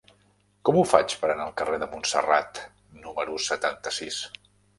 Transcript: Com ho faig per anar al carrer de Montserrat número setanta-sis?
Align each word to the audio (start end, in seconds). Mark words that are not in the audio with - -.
Com 0.69 0.77
ho 0.79 0.85
faig 0.93 1.13
per 1.23 1.29
anar 1.33 1.45
al 1.47 1.53
carrer 1.61 1.79
de 1.83 1.89
Montserrat 1.91 2.63
número 3.05 3.37
setanta-sis? 3.51 4.21